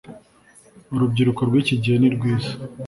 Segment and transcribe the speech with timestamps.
[0.95, 2.51] urubyiruko rwiki gihe ni rwiza